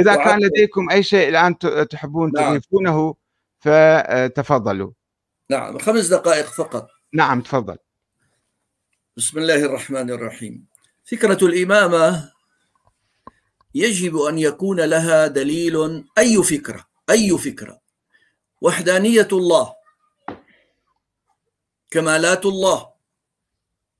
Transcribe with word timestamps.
إذا 0.00 0.14
كان 0.16 0.38
لديكم 0.38 0.90
أي 0.90 1.02
شيء 1.02 1.28
الآن 1.28 1.58
تحبون 1.90 2.32
نعم. 2.34 2.50
تضيفونه 2.50 3.14
فتفضلوا 3.58 4.90
نعم 5.50 5.78
خمس 5.78 6.06
دقائق 6.06 6.46
فقط. 6.46 6.88
نعم 7.12 7.40
تفضل. 7.40 7.76
بسم 9.16 9.38
الله 9.38 9.64
الرحمن 9.64 10.10
الرحيم. 10.10 10.66
فكرة 11.04 11.46
الإمامة 11.46 12.32
يجب 13.74 14.16
أن 14.16 14.38
يكون 14.38 14.80
لها 14.80 15.26
دليل. 15.26 16.04
أي 16.18 16.42
فكرة؟ 16.42 16.86
أي 17.10 17.38
فكرة؟ 17.38 17.80
وحدانية 18.60 19.28
الله. 19.32 19.74
كمالات 21.90 22.46
الله. 22.46 22.90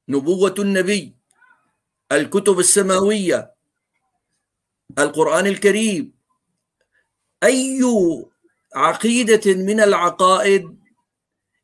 نبوة 0.09 0.55
النبي. 0.59 1.17
الكتب 2.13 2.59
السماوية. 2.59 3.56
القرآن 4.99 5.47
الكريم. 5.47 6.13
أي 7.45 7.81
عقيدة 8.75 9.55
من 9.55 9.81
العقائد 9.81 10.79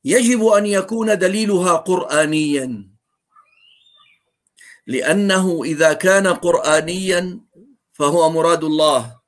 يجب 0.05 0.47
أن 0.47 0.67
يكون 0.67 1.19
دليلها 1.19 1.77
قرآنيا. 1.77 2.89
لأنه 4.87 5.65
إذا 5.65 5.93
كان 5.93 6.27
قرآنيا 6.27 7.41
فهو 7.93 8.31
مراد 8.31 8.65
الله. 8.65 9.21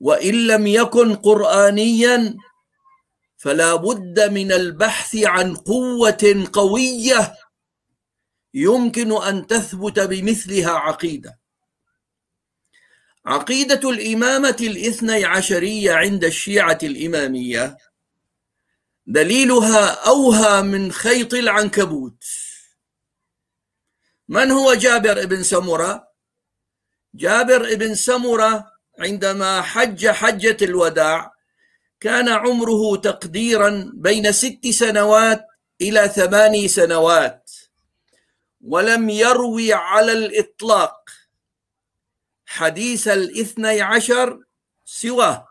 وإن 0.00 0.46
لم 0.46 0.66
يكن 0.66 1.14
قرآنيا 1.14 2.36
فلا 3.36 3.74
بد 3.74 4.20
من 4.20 4.52
البحث 4.52 5.16
عن 5.16 5.54
قوة 5.54 6.48
قوية 6.52 7.34
يمكن 8.54 9.22
أن 9.22 9.46
تثبت 9.46 10.00
بمثلها 10.00 10.70
عقيدة. 10.70 11.45
عقيدة 13.26 13.90
الإمامة 13.90 14.56
الاثني 14.60 15.24
عشرية 15.24 15.92
عند 15.92 16.24
الشيعة 16.24 16.78
الإمامية. 16.82 17.76
دليلها 19.06 20.06
أوهى 20.06 20.62
من 20.62 20.92
خيط 20.92 21.34
العنكبوت. 21.34 22.24
من 24.28 24.50
هو 24.50 24.74
جابر 24.74 25.26
بن 25.26 25.42
سمرة؟ 25.42 26.08
جابر 27.14 27.74
بن 27.74 27.94
سمرة 27.94 28.72
عندما 28.98 29.62
حج 29.62 30.08
حجة 30.08 30.56
الوداع 30.62 31.32
كان 32.00 32.28
عمره 32.28 32.96
تقديرا 32.96 33.90
بين 33.94 34.32
ست 34.32 34.66
سنوات 34.70 35.46
إلى 35.80 36.08
ثماني 36.08 36.68
سنوات 36.68 37.50
ولم 38.60 39.10
يروي 39.10 39.72
على 39.72 40.12
الإطلاق. 40.12 41.25
حديث 42.46 43.08
الاثني 43.08 43.80
عشر 43.80 44.40
سواه. 44.84 45.48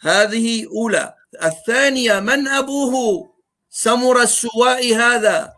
هذه 0.00 0.66
أولى. 0.66 1.14
الثانية 1.42 2.20
من 2.20 2.48
أبوه؟ 2.48 3.36
سمر 3.70 4.22
السواء 4.22 4.94
هذا. 4.94 5.54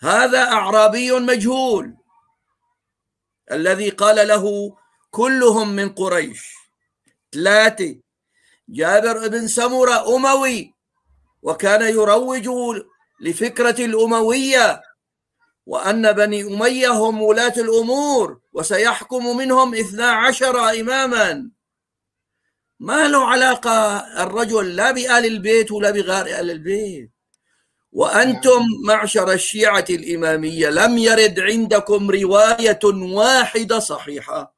هذا 0.00 0.42
أعرابي 0.42 1.12
مجهول. 1.12 1.96
الذي 3.52 3.90
قال 3.90 4.28
له 4.28 4.76
كلهم 5.10 5.68
من 5.68 5.88
قريش. 5.88 6.54
ثلاثة 7.32 8.00
جابر 8.68 9.28
بن 9.28 9.48
سمرة 9.48 10.16
أموي 10.16 10.74
وكان 11.42 11.82
يروج 11.82 12.48
لفكرة 13.20 13.84
الأموية. 13.84 14.82
وأن 15.66 16.12
بني 16.12 16.42
أمية 16.42 16.88
هم 16.88 17.22
ولاة 17.22 17.54
الأمور 17.56 18.40
وسيحكم 18.52 19.36
منهم 19.36 19.74
إثنا 19.74 20.10
عشر 20.10 20.70
إماما. 20.80 21.50
ما 22.80 23.08
له 23.08 23.26
علاقة 23.28 23.98
الرجل 24.22 24.76
لا 24.76 24.90
بآل 24.90 25.24
البيت 25.26 25.72
ولا 25.72 25.90
بغير 25.90 26.40
آل 26.40 26.50
البيت. 26.50 27.10
وأنتم 27.92 28.62
معشر 28.86 29.32
الشيعة 29.32 29.84
الإمامية 29.90 30.68
لم 30.68 30.98
يرد 30.98 31.40
عندكم 31.40 32.10
رواية 32.10 32.80
واحدة 32.84 33.78
صحيحة 33.78 34.54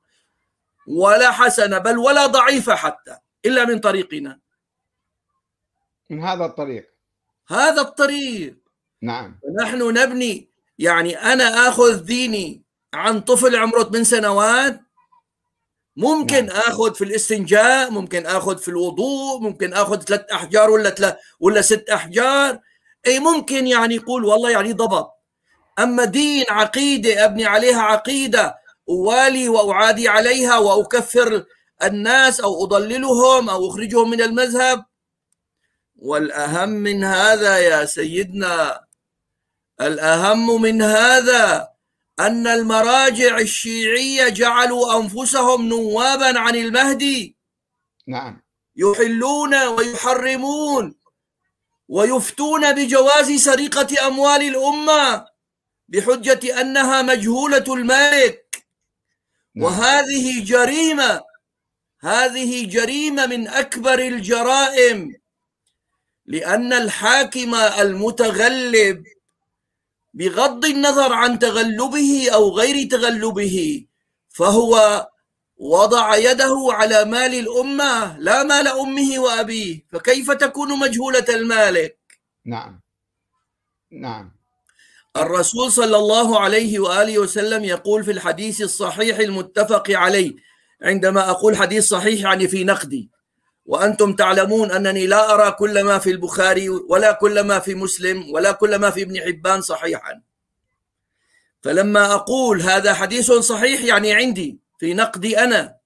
ولا 0.86 1.30
حسنة 1.30 1.78
بل 1.78 1.98
ولا 1.98 2.26
ضعيفة 2.26 2.74
حتى 2.74 3.16
إلا 3.44 3.64
من 3.64 3.78
طريقنا. 3.78 4.40
من 6.10 6.24
هذا 6.24 6.44
الطريق. 6.44 6.90
هذا 7.48 7.80
الطريق. 7.80 8.56
نعم. 9.02 9.38
نحن 9.62 9.82
نبني 9.82 10.53
يعني 10.78 11.16
أنا 11.16 11.68
أخذ 11.68 12.04
ديني 12.04 12.62
عن 12.94 13.20
طفل 13.20 13.56
عمره 13.56 13.82
8 13.82 14.04
سنوات 14.04 14.80
ممكن 15.96 16.46
نعم. 16.46 16.56
آخذ 16.56 16.94
في 16.94 17.04
الاستنجاء 17.04 17.90
ممكن 17.90 18.26
آخذ 18.26 18.58
في 18.58 18.68
الوضوء 18.68 19.40
ممكن 19.40 19.72
آخذ 19.72 20.00
ثلاث 20.02 20.20
أحجار 20.32 20.70
ولا 20.70 20.90
ثلاث 20.90 21.16
ولا 21.40 21.62
ست 21.62 21.90
أحجار. 21.90 22.58
اي 23.06 23.18
ممكن 23.18 23.66
يعني 23.66 23.94
يقول 23.94 24.24
والله 24.24 24.50
يعني 24.50 24.72
ضبط. 24.72 25.10
أما 25.78 26.04
دين 26.04 26.44
عقيدة 26.50 27.24
أبني 27.24 27.46
عليها 27.46 27.82
عقيدة 27.82 28.56
أوالي 28.88 29.48
وأعادي 29.48 30.08
عليها 30.08 30.58
وأكفر 30.58 31.44
الناس 31.82 32.40
أو 32.40 32.64
أضللهم 32.64 33.50
أو 33.50 33.70
أخرجهم 33.70 34.10
من 34.10 34.22
المذهب. 34.22 34.84
والأهم 35.96 36.68
من 36.68 37.04
هذا 37.04 37.58
يا 37.58 37.84
سيدنا 37.84 38.83
الأهم 39.80 40.62
من 40.62 40.82
هذا 40.82 41.68
أن 42.20 42.46
المراجع 42.46 43.38
الشيعية 43.38 44.28
جعلوا 44.28 45.00
أنفسهم 45.00 45.68
نوابا 45.68 46.38
عن 46.38 46.56
المهدي. 46.56 47.36
نعم. 48.06 48.42
يحلون 48.76 49.54
ويحرمون 49.66 50.94
ويفتون 51.88 52.72
بجواز 52.72 53.32
سرقة 53.32 54.06
أموال 54.06 54.42
الأمة 54.42 55.26
بحجة 55.88 56.60
أنها 56.60 57.02
مجهولة 57.02 57.64
الملك. 57.74 58.64
نعم. 59.54 59.64
وهذه 59.64 60.44
جريمة 60.44 61.22
هذه 62.00 62.66
جريمة 62.66 63.26
من 63.26 63.48
أكبر 63.48 63.98
الجرائم 63.98 65.14
لأن 66.26 66.72
الحاكم 66.72 67.54
المتغلب 67.54 69.04
بغض 70.14 70.64
النظر 70.64 71.12
عن 71.12 71.38
تغلبه 71.38 72.30
أو 72.34 72.50
غير 72.50 72.88
تغلبه 72.88 73.86
فهو 74.28 75.06
وضع 75.56 76.16
يده 76.16 76.68
على 76.70 77.04
مال 77.04 77.34
الأمة 77.34 78.18
لا 78.18 78.42
مال 78.42 78.68
أمه 78.68 79.18
وأبيه 79.18 79.84
فكيف 79.92 80.30
تكون 80.30 80.78
مجهولة 80.78 81.24
المالك؟ 81.28 81.98
نعم. 82.44 82.80
نعم. 83.90 84.34
الرسول 85.16 85.72
صلى 85.72 85.96
الله 85.96 86.40
عليه 86.40 86.78
وآله 86.78 87.18
وسلم 87.18 87.64
يقول 87.64 88.04
في 88.04 88.10
الحديث 88.10 88.62
الصحيح 88.62 89.18
المتفق 89.18 89.90
عليه 89.90 90.34
عندما 90.82 91.30
أقول 91.30 91.56
حديث 91.56 91.88
صحيح 91.88 92.20
يعني 92.20 92.48
في 92.48 92.64
نقدي 92.64 93.10
وأنتم 93.66 94.12
تعلمون 94.12 94.70
أنني 94.70 95.06
لا 95.06 95.34
أرى 95.34 95.50
كل 95.52 95.84
ما 95.84 95.98
في 95.98 96.10
البخاري 96.10 96.68
ولا 96.68 97.12
كل 97.12 97.40
ما 97.40 97.58
في 97.58 97.74
مسلم 97.74 98.30
ولا 98.32 98.52
كل 98.52 98.76
ما 98.76 98.90
في 98.90 99.02
ابن 99.02 99.20
حبان 99.20 99.60
صحيحا. 99.60 100.22
فلما 101.62 102.14
أقول 102.14 102.62
هذا 102.62 102.94
حديث 102.94 103.32
صحيح 103.32 103.80
يعني 103.84 104.12
عندي 104.12 104.58
في 104.78 104.94
نقدي 104.94 105.38
أنا. 105.38 105.76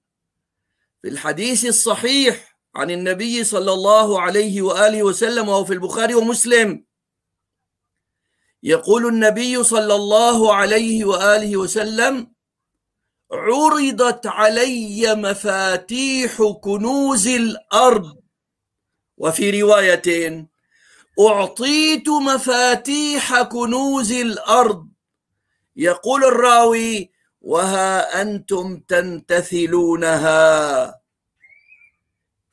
في 1.01 1.09
الحديث 1.09 1.65
الصحيح 1.65 2.57
عن 2.75 2.91
النبي 2.91 3.43
صلى 3.43 3.73
الله 3.73 4.21
عليه 4.21 4.61
وآله 4.61 5.03
وسلم 5.03 5.49
وهو 5.49 5.65
في 5.65 5.73
البخاري 5.73 6.15
ومسلم. 6.15 6.83
يقول 8.63 9.05
النبي 9.05 9.63
صلى 9.63 9.95
الله 9.95 10.55
عليه 10.55 11.05
وآله 11.05 11.57
وسلم 11.57 12.31
عرضت 13.31 14.27
علي 14.27 15.15
مفاتيح 15.15 16.41
كنوز 16.61 17.27
الأرض. 17.27 18.17
وفي 19.17 19.61
روايه 19.61 20.47
اعطيت 21.19 22.09
مفاتيح 22.09 23.41
كنوز 23.41 24.11
الأرض. 24.11 24.87
يقول 25.75 26.23
الراوي 26.23 27.11
وها 27.41 28.21
أنتم 28.21 28.79
تنتثلونها. 28.79 30.29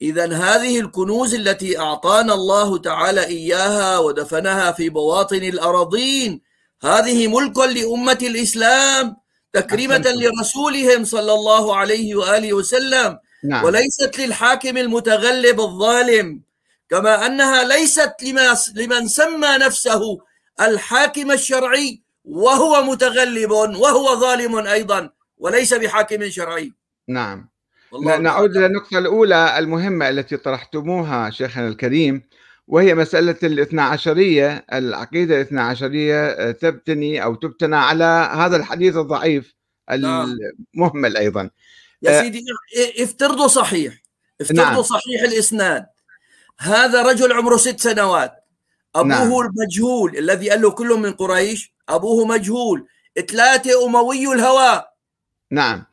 اذا 0.03 0.33
هذه 0.33 0.81
الكنوز 0.81 1.35
التي 1.35 1.79
أعطانا 1.79 2.35
الله 2.35 2.79
تعالى 2.79 3.25
إياها 3.27 3.99
ودفنها 3.99 4.73
في 4.73 4.89
بواطن 4.89 5.37
الأراضين 5.43 6.41
هذه 6.83 7.27
ملك 7.27 7.59
لأمة 7.59 8.19
الإسلام. 8.23 9.17
تكريمة 9.61 10.05
لرسولهم 10.07 11.05
صلى 11.05 11.33
الله 11.33 11.77
عليه 11.77 12.15
وآله 12.15 12.53
وسلم. 12.53 13.19
نعم. 13.45 13.65
وليست 13.65 14.19
للحاكم 14.19 14.77
المتغلب 14.77 15.61
الظالم 15.61 16.41
كما 16.91 17.27
أنها 17.27 17.65
ليست 17.65 18.15
لما 18.23 18.57
لمن 18.75 19.09
سمى 19.09 19.49
نفسه 19.61 20.19
الحاكم 20.61 21.31
الشرعي 21.33 22.01
وهو 22.25 22.83
متغلب 22.83 23.51
وهو 23.51 24.21
ظالم 24.21 24.67
أيضا 24.67 25.11
وليس 25.39 25.75
بحاكم 25.75 26.31
شرعي. 26.31 26.73
نعم. 27.09 27.49
نعود 28.21 28.57
إلى 28.57 28.67
النقطة 28.67 28.99
الأولى 28.99 29.59
المهمة 29.59 30.09
التي 30.09 30.37
طرحتموها 30.37 31.31
شيخنا 31.31 31.69
الكريم. 31.69 32.23
وهي 32.69 32.95
مسألة 32.95 33.37
الاثنى 33.43 33.81
عشرية 33.81 34.67
العقيدة 34.73 35.35
الاثنى 35.35 35.61
عشرية 35.61 36.27
آه، 36.27 36.51
تبتني 36.51 37.25
أو 37.25 37.35
تبتنى 37.35 37.77
على 37.77 38.31
هذا 38.35 38.57
الحديث 38.57 38.97
الضعيف 38.97 39.55
نعم. 39.91 40.37
المهمل 40.75 41.17
أيضا 41.17 41.51
يا 42.03 42.19
آه، 42.19 42.23
سيدي 42.23 42.45
افترضوا 42.99 43.47
صحيح 43.47 44.03
افترضوا 44.41 44.63
نعم. 44.65 44.83
صحيح 44.83 45.23
الإسناد 45.23 45.87
هذا 46.59 47.03
رجل 47.03 47.33
عمره 47.33 47.57
ست 47.57 47.81
سنوات 47.81 48.33
أبوه 48.97 49.09
نعم. 49.09 49.33
المجهول 49.33 50.19
الذي 50.19 50.51
قال 50.51 50.63
له 50.63 50.71
كله 50.71 50.97
من 50.97 51.13
قريش 51.13 51.73
أبوه 51.89 52.27
مجهول 52.27 52.89
ثلاثة 53.29 53.87
أموي 53.87 54.33
الهواء 54.33 54.93
نعم 55.51 55.85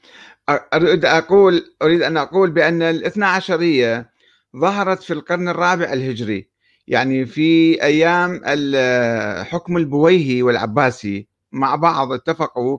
أريد 0.49 1.05
أقول 1.05 1.75
أريد 1.81 2.01
أن 2.01 2.17
أقول 2.17 2.51
بأن 2.51 2.81
الاثنى 2.81 3.25
عشرية 3.25 4.13
ظهرت 4.57 5.03
في 5.03 5.13
القرن 5.13 5.49
الرابع 5.49 5.93
الهجري 5.93 6.52
يعني 6.87 7.25
في 7.25 7.81
أيام 7.83 8.41
حكم 9.45 9.77
البويهي 9.77 10.43
والعباسي 10.43 11.27
مع 11.51 11.75
بعض 11.75 12.11
اتفقوا 12.11 12.77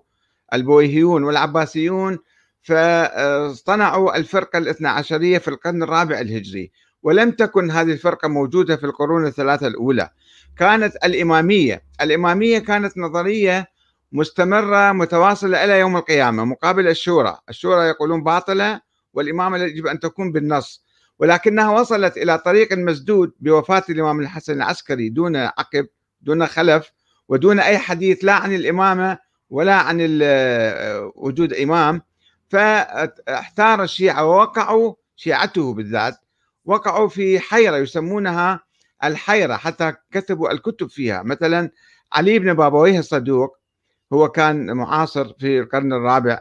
البويهيون 0.54 1.24
والعباسيون 1.24 2.18
فاصطنعوا 2.62 4.16
الفرقة 4.16 4.58
الاثنى 4.58 4.88
عشرية 4.88 5.38
في 5.38 5.48
القرن 5.48 5.82
الرابع 5.82 6.20
الهجري 6.20 6.70
ولم 7.02 7.30
تكن 7.30 7.70
هذه 7.70 7.92
الفرقة 7.92 8.28
موجودة 8.28 8.76
في 8.76 8.84
القرون 8.86 9.26
الثلاثة 9.26 9.66
الأولى. 9.66 10.10
كانت 10.58 10.96
الإمامية 11.04 11.82
الإمامية 12.00 12.58
كانت 12.58 12.98
نظرية 12.98 13.66
مستمرة 14.12 14.92
متواصلة 14.92 15.64
إلى 15.64 15.78
يوم 15.78 15.96
القيامة 15.96 16.44
مقابل 16.44 16.88
الشورى. 16.88 17.38
الشورى 17.48 17.88
يقولون 17.88 18.22
باطلة 18.22 18.80
والإمامة 19.14 19.58
يجب 19.58 19.86
أن 19.86 20.00
تكون 20.00 20.32
بالنص. 20.32 20.84
ولكنها 21.18 21.70
وصلت 21.70 22.16
إلى 22.16 22.38
طريق 22.38 22.72
مسدود 22.72 23.32
بوفاة 23.40 23.82
الإمام 23.90 24.20
الحسن 24.20 24.52
العسكري 24.52 25.08
دون 25.08 25.36
عقب 25.36 25.86
دون 26.20 26.46
خلف 26.46 26.92
ودون 27.28 27.60
أي 27.60 27.78
حديث 27.78 28.24
لا 28.24 28.32
عن 28.32 28.54
الإمامة 28.54 29.18
ولا 29.50 29.74
عن 29.74 29.96
وجود 31.14 31.52
إمام. 31.52 32.02
فاحتار 32.48 33.82
الشيعة 33.82 34.26
ووقعوا 34.26 34.94
شيعته 35.16 35.74
بالذات 35.74 36.16
وقعوا 36.64 37.08
في 37.08 37.40
حيرة 37.40 37.76
يسمونها 37.76 38.60
الحيرة 39.04 39.56
حتى 39.56 39.92
كتبوا 40.12 40.50
الكتب 40.52 40.88
فيها. 40.88 41.22
مثلا 41.22 41.70
علي 42.12 42.38
بن 42.38 42.54
بابويه 42.54 42.98
الصدوق 42.98 43.58
هو 44.12 44.28
كان 44.28 44.76
معاصر 44.76 45.32
في 45.38 45.58
القرن 45.58 45.92
الرابع 45.92 46.40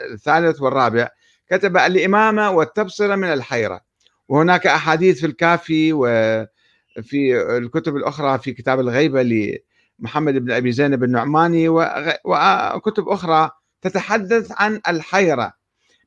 الثالث 0.00 0.60
والرابع 0.62 1.08
كتب 1.50 1.76
الإمامة 1.76 2.50
والتبصرة 2.50 3.14
من 3.14 3.32
الحيرة. 3.32 3.85
وهناك 4.28 4.66
أحاديث 4.66 5.20
في 5.20 5.26
الكافي 5.26 5.92
وفي 5.92 7.40
الكتب 7.58 7.96
الأخرى 7.96 8.38
في 8.38 8.52
كتاب 8.52 8.80
الغيبة 8.80 9.22
لمحمد 9.22 10.34
بن 10.34 10.50
أبي 10.50 10.72
زينب 10.72 11.04
النعماني 11.04 11.68
وكتب 12.24 13.08
أخرى 13.08 13.50
تتحدث 13.82 14.52
عن 14.56 14.80
الحيرة 14.88 15.52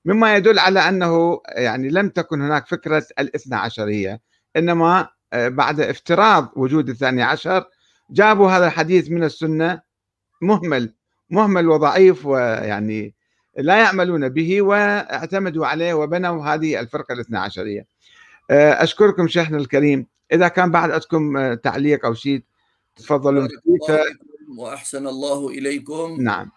مما 0.06 0.36
يدل 0.36 0.60
على 0.60 0.80
أنه 0.80 1.42
يعني 1.48 1.90
لم 1.90 2.10
تكن 2.10 2.42
هناك 2.42 2.68
فكرة 2.68 3.06
الاثنى 3.20 3.56
عشرية 3.56 4.22
إنما 4.58 5.08
بعد 5.34 5.80
افتراض 5.80 6.52
وجود 6.56 6.90
الثاني 6.90 7.24
عشر 7.24 7.66
جابوا 8.12 8.52
هذا 8.52 8.68
الحديث 8.68 9.10
من 9.12 9.24
السنة 9.24 9.82
مهمل 10.42 10.94
مهمل 11.30 11.68
وضعيف 11.68 12.26
ويعني 12.26 13.16
لا 13.60 13.78
يعملون 13.78 14.30
به 14.30 14.62
واعتمدوا 14.62 15.66
عليه 15.66 15.94
وبنوا 15.94 16.46
هذه 16.46 16.80
الفرقة 16.80 17.14
الاثنى 17.14 17.38
عشرية. 17.38 17.86
آه، 18.52 18.84
أشكركم 18.84 19.28
شيخنا 19.28 19.58
الكريم. 19.58 20.06
إذا 20.32 20.48
كان 20.48 20.72
بعد 20.72 20.92
عندكم 20.92 21.38
آه، 21.38 21.54
تعليق 21.54 22.06
أو 22.06 22.14
شيء 22.14 22.44
تفضلوا. 22.96 23.48
وأحسن 24.58 25.08
الله 25.08 25.50
إليكم. 25.50 26.18
نعم. 26.20 26.52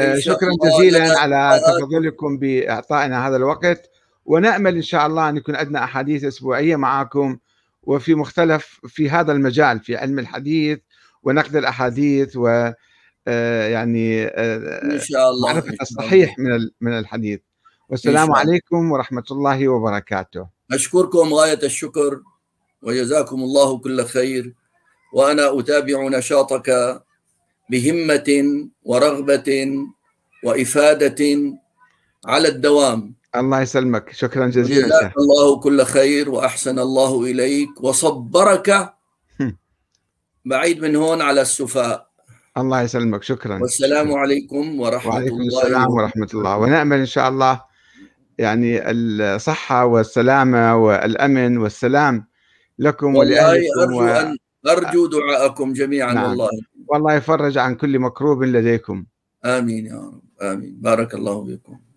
آه، 0.00 0.18
شكرا 0.18 0.50
جزيلا 0.64 1.18
على 1.18 1.60
تفضلكم 1.66 2.38
بإعطائنا 2.38 3.28
هذا 3.28 3.36
الوقت. 3.36 3.90
ونأمل 4.26 4.76
إن 4.76 4.82
شاء 4.82 5.06
الله 5.06 5.28
أن 5.28 5.36
يكون 5.36 5.56
عندنا 5.56 5.84
أحاديث 5.84 6.24
أسبوعية 6.24 6.76
معكم 6.76 7.38
وفي 7.82 8.14
مختلف 8.14 8.80
في 8.86 9.10
هذا 9.10 9.32
المجال 9.32 9.80
في 9.80 9.96
علم 9.96 10.18
الحديث 10.18 10.78
ونقد 11.22 11.56
الأحاديث 11.56 12.36
و 12.36 12.70
يعني 13.26 14.24
إن 14.24 15.00
شاء 15.00 15.30
الله 15.30 15.52
معرفة 15.52 15.76
الصحيح 15.82 16.38
من 16.38 16.68
من 16.80 16.98
الحديث. 16.98 17.40
والسلام 17.88 18.32
عليكم 18.32 18.92
ورحمة 18.92 19.24
الله 19.30 19.68
وبركاته. 19.68 20.46
أشكركم 20.72 21.34
غاية 21.34 21.58
الشكر 21.62 22.20
وجزاكم 22.82 23.42
الله 23.42 23.78
كل 23.78 24.04
خير 24.04 24.54
وأنا 25.14 25.60
أتابع 25.60 26.08
نشاطك 26.08 27.00
بهمة 27.70 28.28
ورغبة 28.82 29.78
وإفادة 30.44 31.52
على 32.26 32.48
الدوام. 32.48 33.14
الله 33.36 33.60
يسلمك. 33.60 34.12
شكرا 34.12 34.46
جزيلا. 34.46 34.86
جزاك 34.86 35.12
الله 35.18 35.60
كل 35.60 35.84
خير 35.84 36.30
وأحسن 36.30 36.78
الله 36.78 37.22
إليك 37.22 37.80
وصبرك 37.80 38.94
بعيد 40.44 40.82
من 40.82 40.96
هون 40.96 41.22
على 41.22 41.40
السفاء. 41.40 42.13
الله 42.58 42.82
يسلمك 42.82 43.22
شكرا. 43.22 43.58
والسلام. 43.58 44.14
عليكم 44.14 44.80
ورحمة 44.80 45.12
وعليكم 45.12 45.36
الله 45.36 45.62
السلام 45.62 45.90
ورحمة 45.90 46.28
الله. 46.34 46.56
ونأمل 46.58 46.98
إن 46.98 47.06
شاء 47.06 47.28
الله 47.28 47.60
يعني 48.38 48.90
الصحة 48.90 49.84
والسلامة 49.86 50.76
والأمن 50.76 51.58
والسلام 51.58 52.26
لكم 52.78 53.16
ولأهلكم 53.16 53.80
أرجو 53.80 54.02
و... 54.02 54.06
أن 54.06 54.36
أرجو 54.66 55.06
دعاءكم 55.06 55.72
جميعا 55.72 56.12
نعم. 56.12 56.28
والله. 56.30 56.50
والله 56.86 57.14
يفرج 57.14 57.58
عن 57.58 57.74
كل 57.74 57.98
مكروب 57.98 58.44
لديكم. 58.44 59.04
آمين 59.44 59.86
يا 59.86 59.94
رب. 59.94 60.22
آمين. 60.42 60.78
بارك 60.80 61.14
الله 61.14 61.44
فيكم. 61.44 61.78